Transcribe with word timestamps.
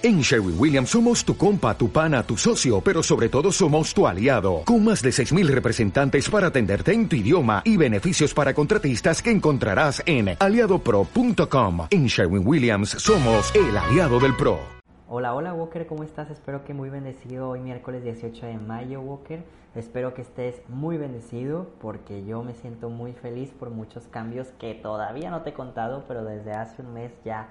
En 0.00 0.20
Sherwin 0.20 0.54
Williams 0.56 0.90
somos 0.90 1.24
tu 1.24 1.36
compa, 1.36 1.76
tu 1.76 1.90
pana, 1.90 2.22
tu 2.22 2.36
socio, 2.36 2.80
pero 2.80 3.02
sobre 3.02 3.28
todo 3.28 3.50
somos 3.50 3.92
tu 3.92 4.06
aliado, 4.06 4.62
con 4.64 4.84
más 4.84 5.02
de 5.02 5.10
6.000 5.10 5.48
representantes 5.48 6.30
para 6.30 6.46
atenderte 6.46 6.92
en 6.92 7.08
tu 7.08 7.16
idioma 7.16 7.62
y 7.64 7.76
beneficios 7.76 8.32
para 8.32 8.54
contratistas 8.54 9.20
que 9.20 9.32
encontrarás 9.32 10.00
en 10.06 10.36
aliadopro.com. 10.38 11.88
En 11.90 12.06
Sherwin 12.06 12.46
Williams 12.46 12.90
somos 12.90 13.52
el 13.56 13.76
aliado 13.76 14.20
del 14.20 14.36
PRO. 14.36 14.60
Hola, 15.08 15.34
hola 15.34 15.52
Walker, 15.52 15.84
¿cómo 15.88 16.04
estás? 16.04 16.30
Espero 16.30 16.64
que 16.64 16.74
muy 16.74 16.90
bendecido 16.90 17.48
hoy 17.48 17.58
miércoles 17.58 18.04
18 18.04 18.46
de 18.46 18.56
mayo 18.56 19.00
Walker. 19.00 19.42
Espero 19.74 20.14
que 20.14 20.22
estés 20.22 20.62
muy 20.68 20.96
bendecido 20.96 21.70
porque 21.80 22.24
yo 22.24 22.44
me 22.44 22.54
siento 22.54 22.88
muy 22.88 23.14
feliz 23.14 23.50
por 23.58 23.70
muchos 23.70 24.04
cambios 24.04 24.46
que 24.60 24.74
todavía 24.74 25.30
no 25.30 25.42
te 25.42 25.50
he 25.50 25.54
contado, 25.54 26.04
pero 26.06 26.24
desde 26.24 26.52
hace 26.52 26.82
un 26.82 26.94
mes 26.94 27.10
ya 27.24 27.48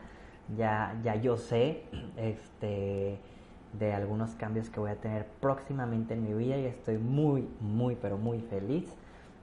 ya, 0.55 0.99
ya 1.03 1.15
yo 1.15 1.37
sé 1.37 1.83
este, 2.15 3.17
de 3.73 3.93
algunos 3.93 4.35
cambios 4.35 4.69
que 4.69 4.79
voy 4.79 4.91
a 4.91 4.95
tener 4.95 5.25
próximamente 5.41 6.13
en 6.13 6.23
mi 6.23 6.33
vida 6.33 6.57
y 6.57 6.65
estoy 6.65 6.97
muy, 6.97 7.47
muy, 7.59 7.95
pero 7.95 8.17
muy 8.17 8.39
feliz. 8.41 8.85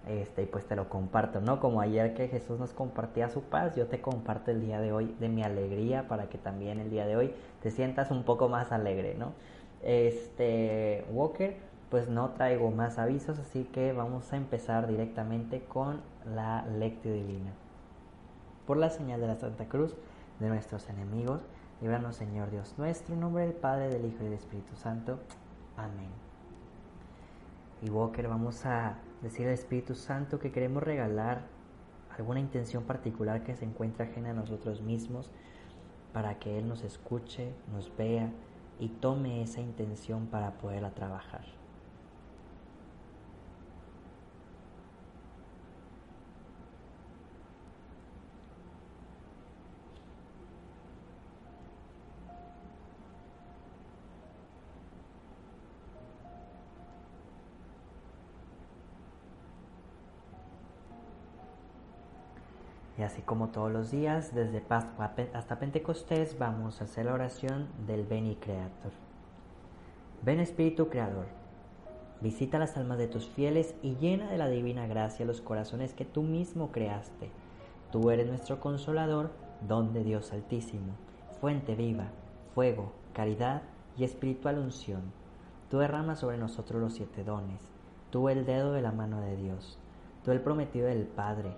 Este, 0.06 0.42
y 0.42 0.46
pues 0.46 0.66
te 0.66 0.76
lo 0.76 0.90
comparto, 0.90 1.40
¿no? 1.40 1.60
Como 1.60 1.80
ayer 1.80 2.12
que 2.12 2.28
Jesús 2.28 2.58
nos 2.60 2.74
compartía 2.74 3.30
su 3.30 3.40
paz, 3.40 3.74
yo 3.74 3.86
te 3.86 4.02
comparto 4.02 4.50
el 4.50 4.60
día 4.60 4.78
de 4.78 4.92
hoy 4.92 5.14
de 5.18 5.30
mi 5.30 5.42
alegría 5.42 6.08
para 6.08 6.28
que 6.28 6.36
también 6.36 6.78
el 6.78 6.90
día 6.90 7.06
de 7.06 7.16
hoy 7.16 7.32
te 7.62 7.70
sientas 7.70 8.10
un 8.10 8.22
poco 8.22 8.50
más 8.50 8.70
alegre, 8.70 9.14
¿no? 9.14 9.32
Este, 9.82 11.06
Walker, 11.10 11.56
pues 11.90 12.10
no 12.10 12.30
traigo 12.30 12.70
más 12.70 12.98
avisos, 12.98 13.38
así 13.38 13.64
que 13.64 13.92
vamos 13.92 14.30
a 14.32 14.36
empezar 14.36 14.88
directamente 14.88 15.60
con 15.60 16.02
la 16.34 16.66
lectura 16.66 17.14
divina. 17.14 17.52
Por 18.66 18.76
la 18.76 18.90
señal 18.90 19.22
de 19.22 19.26
la 19.26 19.36
Santa 19.36 19.66
Cruz, 19.68 19.94
de 20.40 20.48
nuestros 20.48 20.88
enemigos. 20.88 21.42
Líbranos, 21.80 22.16
Señor 22.16 22.50
Dios 22.50 22.74
nuestro, 22.78 23.16
nombre 23.16 23.44
del 23.44 23.54
Padre, 23.54 23.88
del 23.88 24.06
Hijo 24.06 24.18
y 24.20 24.24
del 24.24 24.34
Espíritu 24.34 24.76
Santo. 24.76 25.18
Amén. 25.76 26.10
Y 27.82 27.90
Walker, 27.90 28.28
vamos 28.28 28.64
a 28.64 28.96
decir 29.22 29.46
al 29.46 29.52
Espíritu 29.52 29.94
Santo 29.94 30.38
que 30.38 30.52
queremos 30.52 30.82
regalar 30.82 31.42
alguna 32.16 32.40
intención 32.40 32.84
particular 32.84 33.42
que 33.42 33.56
se 33.56 33.64
encuentra 33.64 34.06
ajena 34.06 34.30
a 34.30 34.34
nosotros 34.34 34.80
mismos 34.80 35.30
para 36.12 36.38
que 36.38 36.58
Él 36.58 36.68
nos 36.68 36.82
escuche, 36.82 37.52
nos 37.72 37.94
vea 37.96 38.30
y 38.78 38.88
tome 38.88 39.42
esa 39.42 39.60
intención 39.60 40.26
para 40.26 40.52
poderla 40.52 40.90
trabajar. 40.90 41.63
Y 62.96 63.02
así 63.02 63.22
como 63.22 63.48
todos 63.48 63.72
los 63.72 63.90
días, 63.90 64.34
desde 64.34 64.60
Pascua 64.60 65.14
hasta 65.32 65.58
Pentecostés, 65.58 66.38
vamos 66.38 66.80
a 66.80 66.84
hacer 66.84 67.06
la 67.06 67.14
oración 67.14 67.66
del 67.86 68.04
Beni 68.04 68.36
Creator. 68.36 68.92
Ven 70.22 70.38
Espíritu 70.38 70.88
Creador, 70.88 71.26
visita 72.20 72.58
las 72.58 72.76
almas 72.76 72.98
de 72.98 73.08
tus 73.08 73.28
fieles 73.28 73.74
y 73.82 73.96
llena 73.96 74.30
de 74.30 74.38
la 74.38 74.48
divina 74.48 74.86
gracia 74.86 75.26
los 75.26 75.40
corazones 75.40 75.92
que 75.92 76.04
tú 76.04 76.22
mismo 76.22 76.70
creaste. 76.70 77.30
Tú 77.90 78.10
eres 78.10 78.28
nuestro 78.28 78.60
consolador, 78.60 79.30
don 79.66 79.92
de 79.92 80.04
Dios 80.04 80.32
Altísimo, 80.32 80.94
fuente 81.40 81.74
viva, 81.74 82.06
fuego, 82.54 82.92
caridad 83.12 83.62
y 83.98 84.04
espiritual 84.04 84.58
unción. 84.58 85.02
Tú 85.68 85.78
derramas 85.78 86.20
sobre 86.20 86.38
nosotros 86.38 86.80
los 86.80 86.94
siete 86.94 87.24
dones, 87.24 87.60
tú 88.10 88.28
el 88.28 88.46
dedo 88.46 88.72
de 88.72 88.82
la 88.82 88.92
mano 88.92 89.20
de 89.20 89.36
Dios, 89.36 89.78
tú 90.24 90.30
el 90.30 90.40
prometido 90.40 90.86
del 90.86 91.06
Padre, 91.06 91.54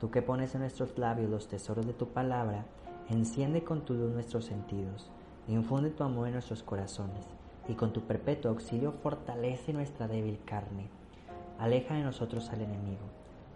Tú 0.00 0.10
que 0.10 0.22
pones 0.22 0.54
en 0.54 0.60
nuestros 0.60 0.96
labios 0.96 1.28
los 1.28 1.48
tesoros 1.48 1.86
de 1.86 1.92
tu 1.92 2.08
palabra, 2.08 2.64
enciende 3.08 3.64
con 3.64 3.80
tu 3.84 3.94
luz 3.94 4.12
nuestros 4.12 4.44
sentidos, 4.44 5.10
infunde 5.48 5.90
tu 5.90 6.04
amor 6.04 6.28
en 6.28 6.34
nuestros 6.34 6.62
corazones, 6.62 7.26
y 7.68 7.74
con 7.74 7.92
tu 7.92 8.02
perpetuo 8.02 8.50
auxilio 8.50 8.92
fortalece 8.92 9.72
nuestra 9.72 10.06
débil 10.06 10.38
carne. 10.44 10.88
Aleja 11.58 11.94
de 11.94 12.04
nosotros 12.04 12.50
al 12.50 12.60
enemigo, 12.60 13.02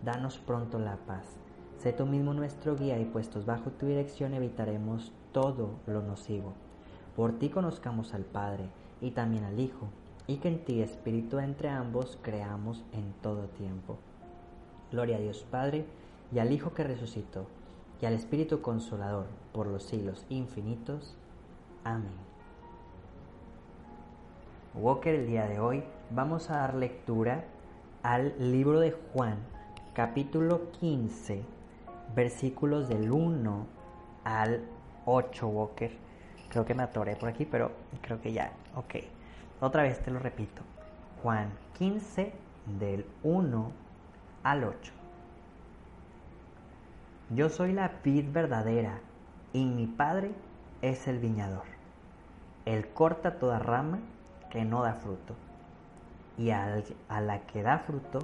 danos 0.04 0.38
pronto 0.38 0.80
la 0.80 0.96
paz. 0.96 1.26
Sé 1.78 1.92
tú 1.92 2.06
mismo 2.06 2.34
nuestro 2.34 2.76
guía 2.76 2.98
y 2.98 3.04
puestos 3.04 3.46
bajo 3.46 3.70
tu 3.70 3.86
dirección 3.86 4.34
evitaremos 4.34 5.12
todo 5.32 5.70
lo 5.86 6.02
nocivo. 6.02 6.54
Por 7.14 7.38
ti 7.38 7.50
conozcamos 7.50 8.14
al 8.14 8.24
Padre 8.24 8.64
y 9.00 9.12
también 9.12 9.44
al 9.44 9.60
Hijo, 9.60 9.88
y 10.26 10.36
que 10.36 10.48
en 10.48 10.64
ti, 10.64 10.82
Espíritu, 10.82 11.38
entre 11.38 11.68
ambos, 11.68 12.18
creamos 12.22 12.84
en 12.92 13.12
todo 13.22 13.48
tiempo. 13.48 13.98
Gloria 14.90 15.16
a 15.16 15.20
Dios 15.20 15.44
Padre, 15.50 15.86
y 16.32 16.38
al 16.38 16.52
Hijo 16.52 16.72
que 16.72 16.84
resucitó, 16.84 17.46
y 18.00 18.06
al 18.06 18.14
Espíritu 18.14 18.62
Consolador 18.62 19.26
por 19.52 19.66
los 19.66 19.84
siglos 19.84 20.24
infinitos. 20.28 21.14
Amén. 21.84 22.12
Walker, 24.74 25.14
el 25.14 25.26
día 25.26 25.46
de 25.46 25.60
hoy 25.60 25.84
vamos 26.10 26.50
a 26.50 26.56
dar 26.58 26.74
lectura 26.74 27.44
al 28.02 28.34
libro 28.38 28.80
de 28.80 28.92
Juan, 29.12 29.36
capítulo 29.92 30.72
15, 30.80 31.42
versículos 32.16 32.88
del 32.88 33.12
1 33.12 33.66
al 34.24 34.64
8, 35.04 35.46
Walker. 35.46 35.92
Creo 36.48 36.64
que 36.64 36.74
me 36.74 36.82
atoré 36.82 37.16
por 37.16 37.28
aquí, 37.28 37.44
pero 37.44 37.70
creo 38.00 38.20
que 38.20 38.32
ya, 38.32 38.52
ok. 38.74 38.94
Otra 39.60 39.82
vez 39.82 40.02
te 40.02 40.10
lo 40.10 40.18
repito. 40.18 40.62
Juan 41.22 41.52
15, 41.78 42.32
del 42.80 43.06
1 43.22 43.70
al 44.42 44.64
8. 44.64 45.01
Yo 47.34 47.48
soy 47.48 47.72
la 47.72 47.90
vid 48.04 48.30
verdadera 48.30 48.98
y 49.54 49.64
mi 49.64 49.86
Padre 49.86 50.32
es 50.82 51.08
el 51.08 51.18
viñador. 51.18 51.64
Él 52.66 52.88
corta 52.88 53.38
toda 53.38 53.58
rama 53.58 54.00
que 54.50 54.66
no 54.66 54.82
da 54.82 54.92
fruto 54.92 55.34
y 56.36 56.50
a 56.50 56.82
la 57.22 57.40
que 57.46 57.62
da 57.62 57.78
fruto 57.78 58.18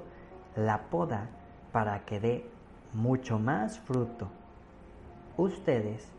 la 0.57 0.91
poda 0.91 1.31
para 1.73 2.05
que 2.05 2.21
dé 2.21 2.51
mucho 2.93 3.39
más 3.39 3.79
fruto. 3.79 4.29
Ustedes 5.39 6.13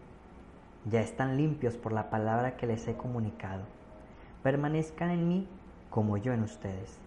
ya 0.85 1.01
están 1.01 1.37
limpios 1.37 1.77
por 1.77 1.91
la 1.91 2.09
palabra 2.09 2.57
que 2.57 2.65
les 2.65 2.87
he 2.87 2.97
comunicado. 2.97 3.65
Permanezcan 4.41 5.11
en 5.11 5.27
mí 5.27 5.47
como 5.91 6.17
yo 6.17 6.33
en 6.33 6.41
ustedes. 6.41 6.97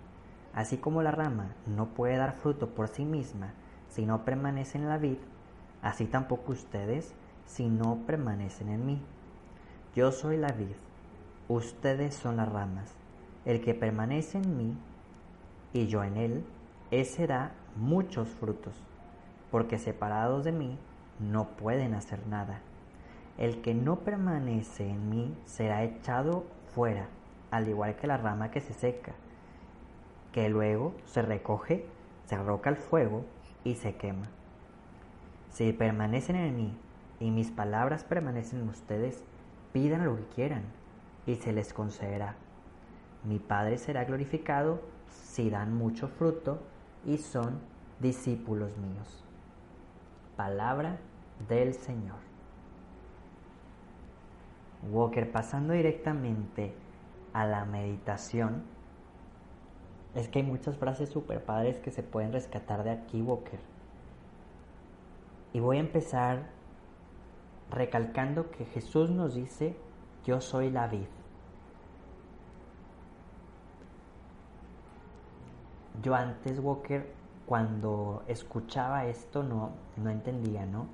Así 0.54 0.76
como 0.76 1.02
la 1.02 1.10
rama 1.10 1.56
no 1.66 1.86
puede 1.86 2.18
dar 2.18 2.34
fruto 2.34 2.68
por 2.68 2.86
sí 2.86 3.04
misma 3.04 3.54
si 3.88 4.06
no 4.06 4.24
permanece 4.24 4.78
en 4.78 4.88
la 4.88 4.98
vid, 4.98 5.18
así 5.82 6.06
tampoco 6.06 6.52
ustedes 6.52 7.12
si 7.44 7.68
no 7.68 7.98
permanecen 8.06 8.68
en 8.68 8.86
mí. 8.86 9.02
Yo 9.94 10.12
soy 10.12 10.36
la 10.38 10.52
vid, 10.52 10.76
ustedes 11.48 12.14
son 12.14 12.36
las 12.36 12.50
ramas. 12.50 12.94
El 13.44 13.60
que 13.60 13.74
permanece 13.74 14.38
en 14.38 14.56
mí 14.56 14.78
y 15.72 15.86
yo 15.86 16.04
en 16.04 16.16
él, 16.16 16.44
ese 16.90 17.26
da 17.26 17.52
muchos 17.76 18.28
frutos, 18.28 18.74
porque 19.50 19.78
separados 19.78 20.44
de 20.44 20.52
mí 20.52 20.78
no 21.18 21.48
pueden 21.48 21.94
hacer 21.94 22.26
nada. 22.26 22.60
El 23.38 23.62
que 23.62 23.74
no 23.74 24.00
permanece 24.00 24.88
en 24.88 25.10
mí 25.10 25.36
será 25.44 25.82
echado 25.82 26.44
fuera, 26.74 27.08
al 27.50 27.68
igual 27.68 27.96
que 27.96 28.06
la 28.06 28.18
rama 28.18 28.50
que 28.50 28.60
se 28.60 28.74
seca, 28.74 29.12
que 30.32 30.48
luego 30.48 30.94
se 31.06 31.22
recoge, 31.22 31.86
se 32.26 32.34
arroca 32.34 32.70
al 32.70 32.76
fuego 32.76 33.24
y 33.64 33.74
se 33.74 33.96
quema. 33.96 34.28
Si 35.52 35.72
permanecen 35.74 36.36
en 36.36 36.56
mí 36.56 36.74
y 37.20 37.30
mis 37.30 37.50
palabras 37.50 38.04
permanecen 38.04 38.60
en 38.60 38.70
ustedes, 38.70 39.22
pidan 39.72 40.04
lo 40.04 40.16
que 40.16 40.26
quieran 40.34 40.62
y 41.26 41.34
se 41.34 41.52
les 41.52 41.74
concederá. 41.74 42.36
Mi 43.24 43.38
Padre 43.38 43.76
será 43.76 44.04
glorificado 44.04 44.80
si 45.10 45.50
dan 45.50 45.76
mucho 45.76 46.08
fruto 46.08 46.62
y 47.04 47.18
son 47.18 47.60
discípulos 48.00 48.78
míos. 48.78 49.22
Palabra 50.36 50.96
del 51.48 51.74
Señor. 51.74 52.16
Walker, 54.90 55.30
pasando 55.30 55.74
directamente 55.74 56.74
a 57.34 57.44
la 57.44 57.66
meditación, 57.66 58.62
es 60.14 60.28
que 60.28 60.40
hay 60.40 60.44
muchas 60.44 60.76
frases 60.76 61.10
super 61.10 61.44
padres 61.44 61.78
que 61.78 61.90
se 61.90 62.02
pueden 62.02 62.32
rescatar 62.32 62.84
de 62.84 62.90
aquí, 62.90 63.20
Walker. 63.20 63.71
Y 65.52 65.60
voy 65.60 65.76
a 65.76 65.80
empezar 65.80 66.50
recalcando 67.70 68.50
que 68.50 68.64
Jesús 68.66 69.10
nos 69.10 69.34
dice, 69.34 69.76
yo 70.24 70.40
soy 70.40 70.70
la 70.70 70.88
vid. 70.88 71.06
Yo 76.02 76.14
antes, 76.14 76.58
Walker, 76.58 77.12
cuando 77.46 78.22
escuchaba 78.28 79.06
esto 79.06 79.42
no, 79.42 79.72
no 79.96 80.10
entendía, 80.10 80.66
¿no? 80.66 80.86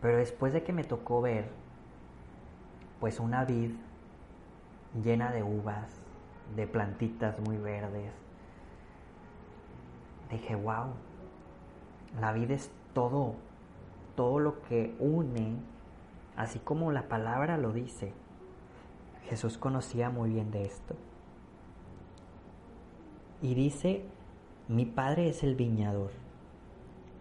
Pero 0.00 0.16
después 0.16 0.52
de 0.52 0.62
que 0.62 0.72
me 0.72 0.84
tocó 0.84 1.20
ver 1.20 1.50
pues 3.00 3.20
una 3.20 3.44
vid 3.44 3.72
llena 5.02 5.30
de 5.30 5.42
uvas, 5.42 6.00
de 6.56 6.66
plantitas 6.66 7.38
muy 7.40 7.56
verdes. 7.58 8.12
Dije, 10.30 10.56
wow, 10.56 10.86
la 12.20 12.32
vida 12.32 12.54
es 12.54 12.70
todo, 12.94 13.34
todo 14.16 14.38
lo 14.38 14.62
que 14.62 14.94
une, 14.98 15.56
así 16.36 16.58
como 16.58 16.92
la 16.92 17.08
palabra 17.08 17.56
lo 17.56 17.72
dice. 17.72 18.12
Jesús 19.28 19.58
conocía 19.58 20.10
muy 20.10 20.30
bien 20.30 20.50
de 20.50 20.62
esto. 20.62 20.94
Y 23.42 23.54
dice, 23.54 24.04
mi 24.68 24.86
padre 24.86 25.28
es 25.28 25.42
el 25.42 25.54
viñador. 25.54 26.10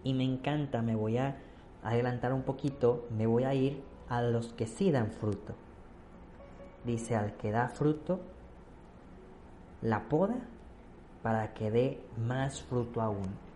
Y 0.04 0.14
me 0.14 0.24
encanta, 0.24 0.82
me 0.82 0.96
voy 0.96 1.18
a 1.18 1.38
adelantar 1.84 2.34
un 2.34 2.44
poquito, 2.44 3.06
me 3.16 3.28
voy 3.28 3.44
a 3.44 3.54
ir 3.54 3.84
a 4.10 4.22
los 4.22 4.54
que 4.54 4.68
sí 4.68 4.92
dan 4.92 5.12
fruto. 5.12 5.54
Dice, 6.86 7.16
al 7.16 7.36
que 7.38 7.52
da 7.52 7.70
fruto, 7.70 8.20
la 9.82 10.08
poda 10.10 10.38
para 11.22 11.54
que 11.54 11.72
dé 11.72 12.02
más 12.18 12.62
fruto 12.64 13.02
aún. 13.02 13.47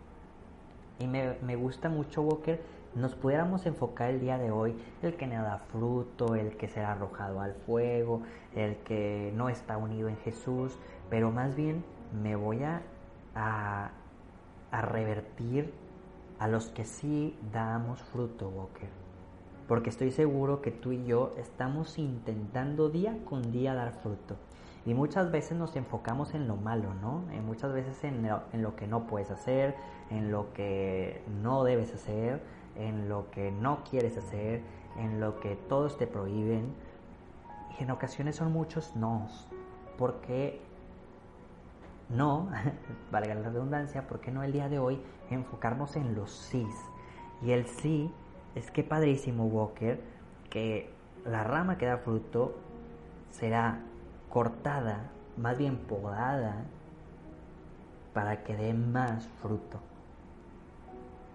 Y 1.02 1.08
me, 1.08 1.36
me 1.42 1.56
gusta 1.56 1.90
mucho, 1.90 2.22
Walker, 2.22 2.62
nos 2.94 3.16
pudiéramos 3.16 3.66
enfocar 3.66 4.12
el 4.12 4.20
día 4.20 4.38
de 4.38 4.52
hoy, 4.52 4.76
el 5.02 5.16
que 5.16 5.26
no 5.26 5.42
da 5.42 5.58
fruto, 5.58 6.36
el 6.36 6.58
que 6.58 6.68
será 6.68 6.92
arrojado 6.92 7.40
al 7.40 7.54
fuego, 7.54 8.22
el 8.54 8.76
que 8.84 9.32
no 9.36 9.50
está 9.50 9.78
unido 9.78 10.10
en 10.10 10.18
Jesús, 10.18 10.78
pero 11.10 11.32
más 11.32 11.56
bien 11.56 11.84
me 12.22 12.36
voy 12.36 12.64
a, 12.64 12.82
a, 13.34 13.92
a 14.72 14.82
revertir 14.82 15.74
a 16.38 16.48
los 16.48 16.70
que 16.70 16.86
sí 16.86 17.38
damos 17.52 18.02
fruto, 18.02 18.50
Walker. 18.50 18.90
Porque 19.68 19.90
estoy 19.90 20.12
seguro 20.12 20.62
que 20.62 20.72
tú 20.72 20.92
y 20.92 21.06
yo 21.06 21.34
estamos 21.38 21.98
intentando 21.98 22.90
día 22.90 23.18
con 23.26 23.52
día 23.52 23.74
dar 23.74 23.94
fruto. 23.94 24.36
Y 24.86 24.94
muchas 24.94 25.32
veces 25.32 25.58
nos 25.58 25.76
enfocamos 25.76 26.34
en 26.34 26.48
lo 26.48 26.56
malo, 26.56 26.94
¿no? 26.96 27.24
En 27.32 27.46
muchas 27.46 27.72
veces 27.72 28.04
en 28.04 28.28
lo, 28.28 28.42
en 28.52 28.64
lo 28.64 28.76
que 28.76 28.88
no 28.88 29.06
puedes 29.06 29.30
hacer, 29.30 29.76
en 30.10 30.32
lo 30.32 30.54
que 30.54 31.22
no 31.42 31.64
debes 31.64 31.94
hacer, 31.94 32.42
en 32.76 33.08
lo 33.08 33.30
que 33.30 33.52
no 33.52 33.84
quieres 33.84 34.18
hacer, 34.18 34.62
en 34.98 35.20
lo 35.20 35.40
que 35.40 35.56
todos 35.56 35.98
te 35.98 36.08
prohíben. 36.08 36.74
Y 37.80 37.84
en 37.84 37.92
ocasiones 37.92 38.36
son 38.36 38.52
muchos 38.52 38.96
nos. 38.96 39.48
Porque 39.98 40.62
no, 42.10 42.50
valga 43.12 43.36
la 43.36 43.50
redundancia, 43.50 44.08
¿por 44.08 44.20
qué 44.20 44.32
no 44.32 44.44
el 44.44 44.52
día 44.52 44.68
de 44.68 44.80
hoy 44.80 45.00
enfocarnos 45.30 45.96
en 45.96 46.16
los 46.16 46.32
sís? 46.32 46.76
Y 47.44 47.52
el 47.52 47.68
sí 47.68 48.12
es 48.56 48.72
que 48.72 48.84
padrísimo, 48.84 49.46
Walker, 49.46 50.02
que 50.50 50.92
la 51.26 51.44
rama 51.44 51.78
que 51.78 51.86
da 51.86 51.98
fruto 51.98 52.56
será 53.30 53.80
cortada, 54.32 55.10
más 55.38 55.58
bien 55.58 55.78
podada, 55.78 56.64
para 58.14 58.44
que 58.44 58.56
dé 58.56 58.74
más 58.74 59.28
fruto. 59.42 59.80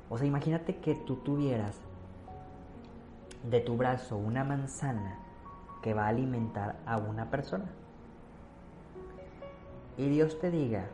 O 0.09 0.19
sea, 0.19 0.27
imagínate 0.27 0.77
que 0.77 0.95
tú 0.95 1.17
tuvieras 1.17 1.81
de 3.49 3.61
tu 3.61 3.77
brazo 3.77 4.17
una 4.17 4.45
manzana 4.45 5.19
que 5.83 5.95
va 5.95 6.07
a 6.07 6.09
alimentar 6.09 6.77
a 6.87 6.97
una 6.97 7.31
persona. 7.31 7.67
Y 9.97 10.09
Dios 10.09 10.39
te 10.39 10.51
diga, 10.51 10.87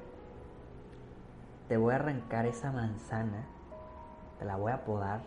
te 1.69 1.77
voy 1.77 1.93
a 1.93 1.97
arrancar 1.97 2.47
esa 2.47 2.73
manzana, 2.73 3.47
te 4.39 4.45
la 4.45 4.57
voy 4.57 4.73
a 4.73 4.85
podar 4.85 5.21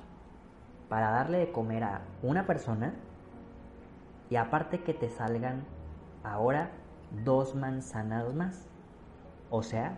para 0.90 1.10
darle 1.10 1.40
de 1.40 1.52
comer 1.52 1.84
a 1.84 2.02
una 2.22 2.46
persona 2.46 2.94
y 4.30 4.36
aparte 4.36 4.82
que 4.82 4.94
te 4.94 5.10
salgan 5.10 5.64
ahora 6.34 6.72
dos 7.24 7.56
manzanas 7.56 8.34
más, 8.34 8.68
o 9.50 9.64
sea, 9.64 9.98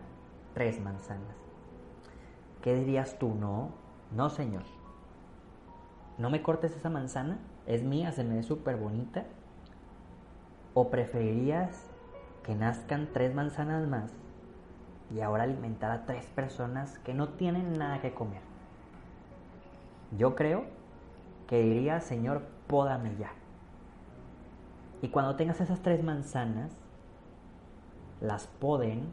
tres 0.53 0.79
manzanas. 0.81 1.35
¿Qué 2.61 2.75
dirías 2.75 3.17
tú? 3.17 3.33
No, 3.33 3.69
no 4.11 4.29
señor. 4.29 4.63
No 6.17 6.29
me 6.29 6.41
cortes 6.41 6.75
esa 6.75 6.89
manzana, 6.89 7.37
es 7.65 7.83
mía, 7.83 8.11
se 8.11 8.23
me 8.23 8.35
ve 8.35 8.43
súper 8.43 8.75
bonita. 8.75 9.25
¿O 10.73 10.89
preferirías 10.89 11.89
que 12.43 12.55
nazcan 12.55 13.09
tres 13.13 13.33
manzanas 13.33 13.87
más 13.87 14.11
y 15.13 15.21
ahora 15.21 15.43
alimentar 15.43 15.91
a 15.91 16.05
tres 16.05 16.25
personas 16.25 16.99
que 16.99 17.13
no 17.13 17.29
tienen 17.29 17.77
nada 17.77 18.01
que 18.01 18.13
comer? 18.13 18.41
Yo 20.17 20.35
creo 20.35 20.65
que 21.47 21.61
diría, 21.61 21.99
Señor, 22.01 22.43
pódame 22.67 23.15
ya. 23.17 23.31
Y 25.01 25.09
cuando 25.09 25.35
tengas 25.35 25.61
esas 25.61 25.81
tres 25.81 26.03
manzanas, 26.03 26.71
las 28.19 28.47
poden 28.47 29.11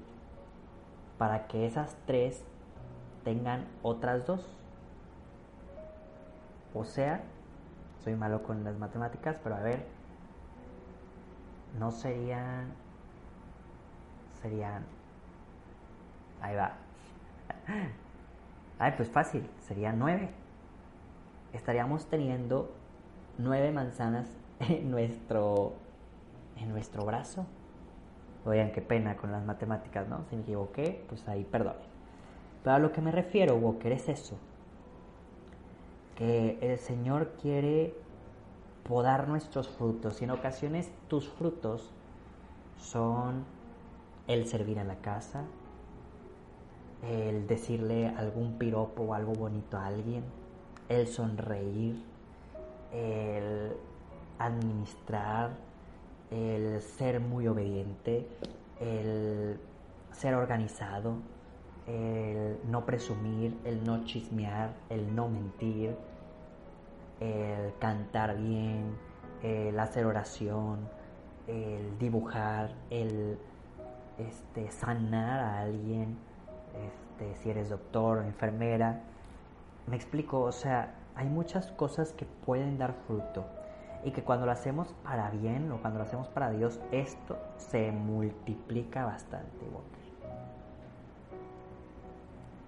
para 1.18 1.46
que 1.46 1.66
esas 1.66 1.96
tres 2.06 2.42
tengan 3.22 3.66
otras 3.82 4.26
dos. 4.26 4.44
O 6.72 6.84
sea, 6.84 7.22
soy 8.02 8.16
malo 8.16 8.42
con 8.42 8.64
las 8.64 8.78
matemáticas, 8.78 9.38
pero 9.42 9.56
a 9.56 9.60
ver, 9.60 9.86
no 11.78 11.90
serían, 11.90 12.72
serían, 14.42 14.84
ahí 16.40 16.56
va. 16.56 16.72
Ay, 18.78 18.92
pues 18.96 19.10
fácil, 19.10 19.48
serían 19.60 19.98
nueve. 19.98 20.30
Estaríamos 21.52 22.06
teniendo 22.06 22.74
nueve 23.38 23.70
manzanas 23.70 24.28
en 24.68 24.90
nuestro, 24.90 25.74
en 26.56 26.70
nuestro 26.70 27.04
brazo. 27.04 27.46
Oigan, 28.44 28.72
qué 28.72 28.82
pena 28.82 29.16
con 29.16 29.32
las 29.32 29.44
matemáticas, 29.44 30.06
¿no? 30.08 30.24
Si 30.28 30.36
me 30.36 30.42
equivoqué, 30.42 31.04
pues 31.08 31.26
ahí 31.28 31.44
perdonen. 31.44 31.94
Pero 32.62 32.76
a 32.76 32.78
lo 32.78 32.92
que 32.92 33.00
me 33.00 33.10
refiero, 33.10 33.56
Walker, 33.56 33.92
es 33.92 34.08
eso. 34.08 34.36
Que 36.16 36.58
el 36.60 36.78
Señor 36.78 37.32
quiere 37.40 37.94
podar 38.84 39.28
nuestros 39.28 39.68
frutos. 39.68 40.20
Y 40.20 40.24
en 40.24 40.30
ocasiones 40.30 40.90
tus 41.08 41.28
frutos 41.28 41.90
son 42.78 43.44
el 44.26 44.46
servir 44.46 44.78
a 44.78 44.84
la 44.84 44.96
casa, 44.96 45.44
el 47.02 47.46
decirle 47.46 48.08
algún 48.08 48.58
piropo 48.58 49.02
o 49.02 49.14
algo 49.14 49.32
bonito 49.32 49.76
a 49.76 49.86
alguien, 49.86 50.24
el 50.88 51.06
sonreír, 51.06 52.02
el 52.92 53.72
administrar, 54.38 55.50
el 56.30 56.80
ser 56.80 57.20
muy 57.20 57.46
obediente, 57.46 58.26
el 58.80 59.60
ser 60.12 60.34
organizado, 60.34 61.16
el 61.86 62.58
no 62.68 62.84
presumir, 62.86 63.58
el 63.64 63.84
no 63.84 64.04
chismear, 64.04 64.70
el 64.88 65.14
no 65.14 65.28
mentir, 65.28 65.96
el 67.20 67.72
cantar 67.78 68.36
bien, 68.36 68.96
el 69.42 69.78
hacer 69.78 70.06
oración, 70.06 70.88
el 71.46 71.98
dibujar, 71.98 72.70
el 72.90 73.38
este, 74.18 74.70
sanar 74.70 75.40
a 75.40 75.60
alguien, 75.60 76.16
este, 76.74 77.34
si 77.36 77.50
eres 77.50 77.68
doctor 77.68 78.18
o 78.18 78.22
enfermera. 78.22 79.02
Me 79.86 79.96
explico, 79.96 80.40
o 80.40 80.52
sea, 80.52 80.94
hay 81.14 81.28
muchas 81.28 81.70
cosas 81.72 82.12
que 82.12 82.24
pueden 82.24 82.78
dar 82.78 82.94
fruto 83.06 83.44
y 84.04 84.10
que 84.10 84.22
cuando 84.22 84.46
lo 84.46 84.52
hacemos 84.52 84.94
para 85.02 85.30
bien 85.30 85.72
o 85.72 85.78
cuando 85.78 85.98
lo 85.98 86.04
hacemos 86.04 86.28
para 86.28 86.50
Dios, 86.50 86.78
esto 86.92 87.38
se 87.56 87.90
multiplica 87.90 89.06
bastante. 89.06 89.66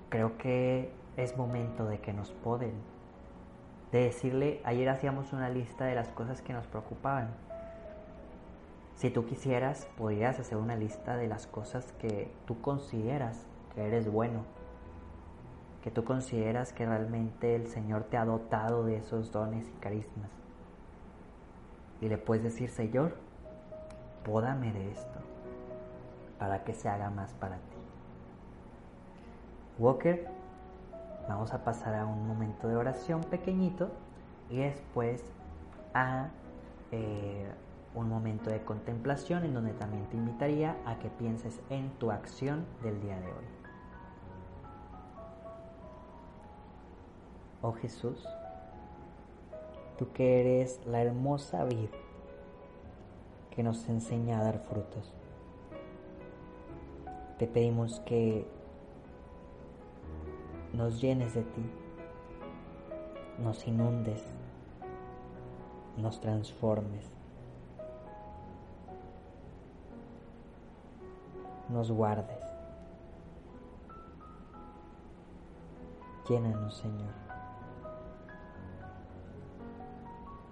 Creo 0.08 0.38
que 0.38 0.90
es 1.16 1.36
momento 1.36 1.84
de 1.84 2.00
que 2.00 2.12
nos 2.12 2.30
poden, 2.30 2.72
de 3.92 4.04
decirle, 4.04 4.60
ayer 4.64 4.88
hacíamos 4.88 5.32
una 5.32 5.50
lista 5.50 5.84
de 5.84 5.94
las 5.94 6.08
cosas 6.08 6.40
que 6.40 6.54
nos 6.54 6.66
preocupaban. 6.66 7.28
Si 8.94 9.10
tú 9.10 9.26
quisieras, 9.26 9.86
podrías 9.98 10.40
hacer 10.40 10.56
una 10.56 10.74
lista 10.74 11.16
de 11.16 11.28
las 11.28 11.46
cosas 11.46 11.92
que 11.92 12.30
tú 12.46 12.60
consideras 12.62 13.44
que 13.74 13.86
eres 13.86 14.10
bueno, 14.10 14.44
que 15.82 15.90
tú 15.90 16.02
consideras 16.04 16.72
que 16.72 16.86
realmente 16.86 17.54
el 17.54 17.66
Señor 17.66 18.04
te 18.04 18.16
ha 18.16 18.24
dotado 18.24 18.84
de 18.84 18.96
esos 18.96 19.32
dones 19.32 19.68
y 19.68 19.80
carismas. 19.80 20.45
Y 22.00 22.08
le 22.08 22.18
puedes 22.18 22.42
decir, 22.44 22.70
Señor, 22.70 23.16
pódame 24.24 24.72
de 24.72 24.90
esto 24.90 25.20
para 26.38 26.64
que 26.64 26.74
se 26.74 26.88
haga 26.88 27.10
más 27.10 27.32
para 27.34 27.56
ti. 27.56 27.76
Walker, 29.78 30.28
vamos 31.28 31.52
a 31.52 31.64
pasar 31.64 31.94
a 31.94 32.06
un 32.06 32.26
momento 32.26 32.68
de 32.68 32.76
oración 32.76 33.22
pequeñito 33.22 33.90
y 34.50 34.58
después 34.58 35.22
a 35.94 36.28
eh, 36.92 37.50
un 37.94 38.08
momento 38.08 38.50
de 38.50 38.62
contemplación 38.62 39.44
en 39.44 39.54
donde 39.54 39.72
también 39.72 40.04
te 40.06 40.16
invitaría 40.16 40.76
a 40.84 40.98
que 40.98 41.08
pienses 41.08 41.60
en 41.70 41.90
tu 41.98 42.10
acción 42.10 42.66
del 42.82 43.00
día 43.00 43.18
de 43.18 43.26
hoy. 43.26 43.44
Oh 47.62 47.72
Jesús, 47.72 48.28
tú 49.98 50.12
que 50.12 50.40
eres 50.40 50.80
la 50.86 51.02
hermosa 51.02 51.64
vid 51.64 51.88
que 53.50 53.62
nos 53.62 53.88
enseña 53.88 54.38
a 54.38 54.44
dar 54.44 54.58
frutos. 54.58 55.12
Te 57.38 57.46
pedimos 57.46 58.00
que 58.00 58.46
nos 60.74 61.00
llenes 61.00 61.34
de 61.34 61.42
ti, 61.42 61.62
nos 63.42 63.66
inundes, 63.66 64.22
nos 65.96 66.20
transformes, 66.20 67.10
nos 71.70 71.90
guardes. 71.90 72.36
Llénanos, 76.28 76.76
Señor. 76.76 77.25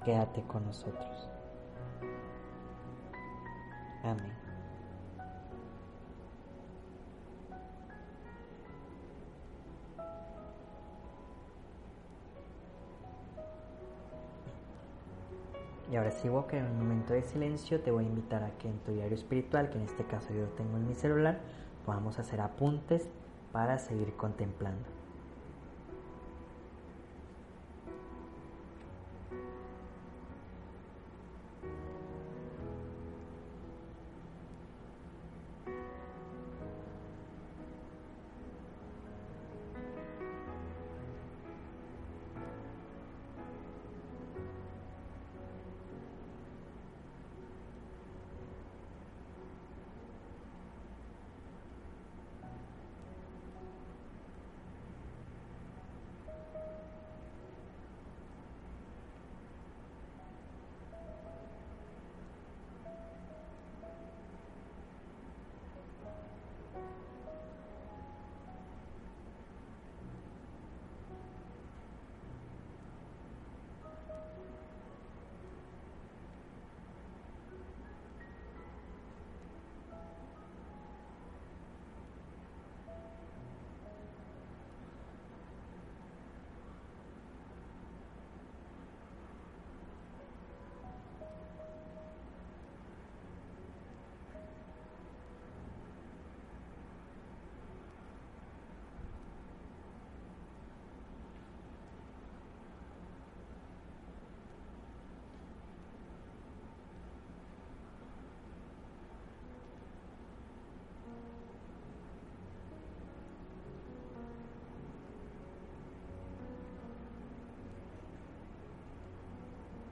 Quédate 0.05 0.43
con 0.43 0.67
nosotros. 0.67 1.31
Amén. 4.03 4.45
Y 15.91 15.97
ahora 15.97 16.11
sí, 16.11 16.29
Walker, 16.29 16.59
en 16.59 16.67
un 16.67 16.79
momento 16.79 17.13
de 17.13 17.23
silencio 17.23 17.81
te 17.81 17.91
voy 17.91 18.05
a 18.05 18.09
invitar 18.09 18.43
a 18.43 18.51
que 18.59 18.69
en 18.69 18.79
tu 18.81 18.93
diario 18.93 19.15
espiritual, 19.15 19.71
que 19.71 19.79
en 19.79 19.85
este 19.85 20.05
caso 20.05 20.35
yo 20.35 20.47
tengo 20.57 20.77
en 20.77 20.89
mi 20.89 20.95
celular, 20.95 21.41
podamos 21.87 22.19
hacer 22.19 22.41
apuntes 22.41 23.09
para 23.53 23.79
seguir 23.79 24.15
contemplando. 24.17 25.04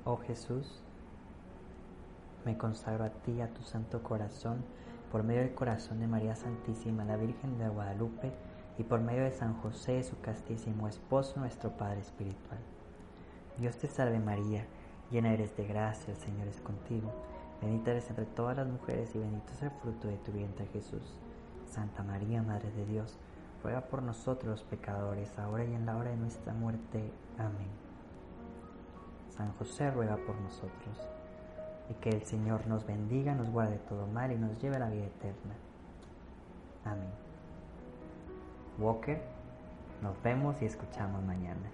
Oh 0.04 0.16
Jesús, 0.16 0.82
me 2.44 2.59
consagro 2.59 3.04
a 3.04 3.11
ti, 3.11 3.40
a 3.40 3.54
tu 3.54 3.62
santo 3.62 4.02
corazón, 4.02 4.64
por 5.12 5.23
medio 5.23 5.42
del 5.42 5.54
corazón 5.54 6.00
de 6.00 6.09
María 6.09 6.35
Santísima, 6.35 7.04
la 7.04 7.16
Virgen 7.16 7.56
de 7.56 7.68
Guadalupe, 7.68 8.32
y 8.78 8.82
por 8.82 9.00
medio 9.00 9.23
de 9.23 9.30
San 9.30 9.54
José, 9.61 10.02
su 10.02 10.21
castísimo 10.21 10.88
esposo, 10.88 11.38
nuestro 11.38 11.71
Padre 11.76 12.00
Espiritual. 12.00 12.59
Dios 13.59 13.76
te 13.76 13.87
salve 13.87 14.18
María, 14.18 14.66
llena 15.12 15.32
eres 15.32 15.56
de 15.56 15.68
gracia, 15.68 16.12
el 16.12 16.18
Señor 16.18 16.49
es 16.49 16.61
contigo. 16.61 17.12
Bendita 17.61 17.92
eres 17.92 18.11
entre 18.11 18.26
todas 18.26 18.56
las 18.56 18.66
mujeres 18.66 19.14
y 19.14 19.18
bendito 19.18 19.52
es 19.52 19.62
el 19.62 19.71
fruto 19.71 20.09
de 20.09 20.16
tu 20.16 20.32
vientre 20.32 20.66
Jesús. 20.73 21.14
Santa 21.71 22.02
María, 22.02 22.42
Madre 22.42 22.73
de 22.73 22.87
Dios, 22.87 23.18
ruega 23.62 23.82
por 23.82 24.02
nosotros 24.02 24.50
los 24.50 24.64
pecadores, 24.64 25.38
ahora 25.38 25.64
y 25.64 25.73
en 25.75 25.87
la 25.87 25.97
hora 25.97 26.11
de 26.11 26.16
nuestra 26.16 26.52
muerte. 26.54 27.12
Amén. 27.38 27.81
San 29.42 29.52
José 29.54 29.90
ruega 29.90 30.16
por 30.18 30.37
nosotros. 30.37 31.08
Y 31.90 31.94
que 31.94 32.11
el 32.11 32.22
Señor 32.25 32.64
nos 32.68 32.87
bendiga, 32.87 33.34
nos 33.34 33.50
guarde 33.50 33.78
todo 33.88 34.06
mal 34.06 34.30
y 34.30 34.37
nos 34.37 34.56
lleve 34.62 34.76
a 34.76 34.78
la 34.78 34.88
vida 34.88 35.06
eterna. 35.06 35.54
Amén. 36.84 37.11
Walker, 38.78 39.20
nos 40.00 40.22
vemos 40.22 40.62
y 40.62 40.66
escuchamos 40.66 41.25
mañana. 41.25 41.68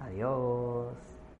Adiós. 0.00 0.94